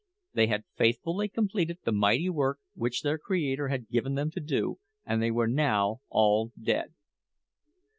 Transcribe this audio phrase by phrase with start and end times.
[0.33, 4.79] They had faithfully completed the mighty work which their Creator had given them to do,
[5.05, 6.95] and they were now all dead.